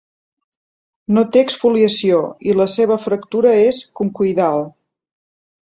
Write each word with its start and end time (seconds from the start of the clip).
No 1.17 1.23
té 1.35 1.43
exfoliació 1.47 2.23
i 2.53 2.57
la 2.63 2.67
seva 2.77 2.99
fractura 3.07 3.53
és 3.69 3.85
concoidal. 4.01 4.71